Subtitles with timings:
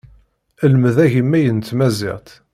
[0.71, 2.27] Lmed agemmay n tmaziɣt.